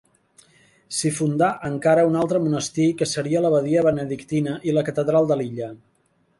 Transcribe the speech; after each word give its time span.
S'hi 0.99 1.11
fundà 1.17 1.49
encara 1.69 2.07
un 2.09 2.17
altre 2.23 2.41
monestir 2.47 2.89
que 3.03 3.09
seria 3.13 3.45
l'abadia 3.47 3.87
benedictina 3.91 4.59
i 4.71 4.77
la 4.81 4.89
catedral 4.91 5.33
de 5.33 5.43
l'illa. 5.43 5.73